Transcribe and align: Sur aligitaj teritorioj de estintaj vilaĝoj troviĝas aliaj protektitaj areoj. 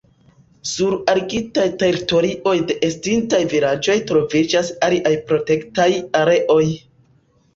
Sur 0.67 0.93
aligitaj 1.11 1.65
teritorioj 1.83 2.53
de 2.71 2.77
estintaj 2.87 3.41
vilaĝoj 3.53 3.97
troviĝas 4.11 4.71
aliaj 4.87 5.11
protektitaj 5.29 5.89
areoj. 6.23 6.65